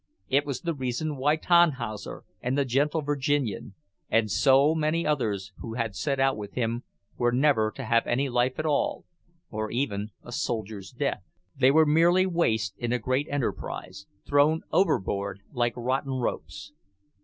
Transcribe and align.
It 0.29 0.47
was 0.47 0.61
the 0.61 0.73
reason 0.73 1.15
why 1.15 1.35
Tannhauser 1.35 2.23
and 2.41 2.57
the 2.57 2.65
gentle 2.65 3.03
Virginian, 3.03 3.75
and 4.09 4.31
so 4.31 4.73
many 4.73 5.05
others 5.05 5.53
who 5.59 5.75
had 5.75 5.95
set 5.95 6.19
out 6.19 6.35
with 6.37 6.53
him, 6.55 6.81
were 7.19 7.31
never 7.31 7.71
to 7.75 7.83
have 7.85 8.07
any 8.07 8.27
life 8.27 8.57
at 8.57 8.65
all, 8.65 9.05
or 9.51 9.69
even 9.69 10.09
a 10.23 10.31
soldier's 10.31 10.89
death. 10.91 11.21
They 11.55 11.69
were 11.69 11.85
merely 11.85 12.25
waste 12.25 12.73
in 12.79 12.91
a 12.91 12.97
great 12.97 13.27
enterprise, 13.29 14.07
thrown 14.25 14.63
overboard 14.71 15.41
like 15.51 15.73
rotten 15.75 16.13
ropes. 16.13 16.73